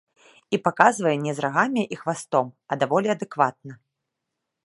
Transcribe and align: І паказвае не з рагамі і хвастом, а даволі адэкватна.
І 0.57 0.59
паказвае 0.67 1.13
не 1.25 1.33
з 1.39 1.43
рагамі 1.45 1.83
і 1.95 1.99
хвастом, 2.01 2.47
а 2.71 2.77
даволі 2.85 3.07
адэкватна. 3.17 3.73